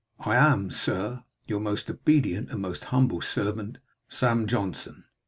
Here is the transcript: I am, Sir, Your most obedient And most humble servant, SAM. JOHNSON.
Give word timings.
I 0.25 0.35
am, 0.35 0.71
Sir, 0.71 1.25
Your 1.45 1.59
most 1.59 1.87
obedient 1.87 2.49
And 2.49 2.59
most 2.59 2.85
humble 2.85 3.21
servant, 3.21 3.77
SAM. 4.09 4.47
JOHNSON. 4.47 5.03